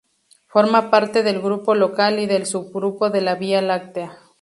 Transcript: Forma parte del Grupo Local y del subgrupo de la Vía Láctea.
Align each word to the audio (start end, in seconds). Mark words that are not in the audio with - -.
Forma 0.47 0.89
parte 0.89 1.21
del 1.21 1.39
Grupo 1.43 1.75
Local 1.75 2.17
y 2.17 2.25
del 2.25 2.47
subgrupo 2.47 3.11
de 3.11 3.21
la 3.21 3.35
Vía 3.35 3.61
Láctea. 3.61 4.17